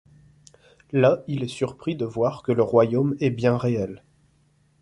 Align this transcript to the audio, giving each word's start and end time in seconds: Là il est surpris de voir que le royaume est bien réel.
Là 0.93 1.21
il 1.27 1.43
est 1.43 1.47
surpris 1.47 1.95
de 1.95 2.05
voir 2.05 2.41
que 2.41 2.51
le 2.51 2.63
royaume 2.63 3.15
est 3.19 3.29
bien 3.29 3.55
réel. 3.55 4.01